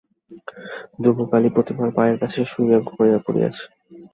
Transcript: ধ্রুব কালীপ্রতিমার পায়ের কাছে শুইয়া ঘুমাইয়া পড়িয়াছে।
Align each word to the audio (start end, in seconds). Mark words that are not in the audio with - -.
ধ্রুব 1.01 1.17
কালীপ্রতিমার 1.31 1.89
পায়ের 1.97 2.17
কাছে 2.21 2.39
শুইয়া 2.51 2.79
ঘুমাইয়া 2.87 3.19
পড়িয়াছে। 3.25 3.63